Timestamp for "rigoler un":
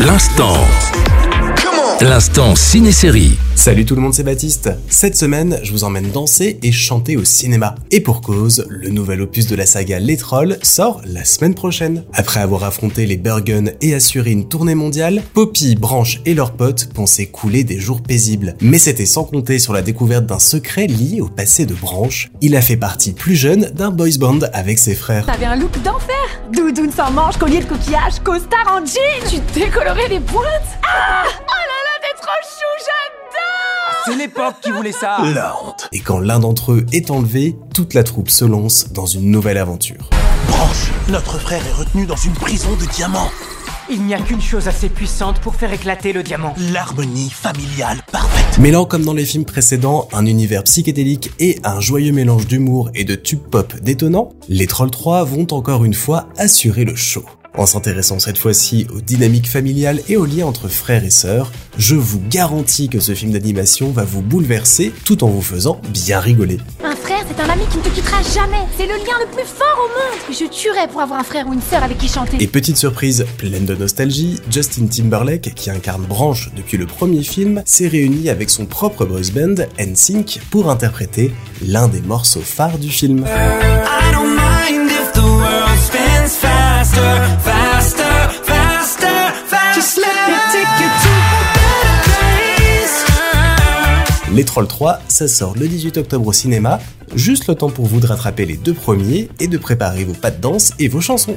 66.20-66.94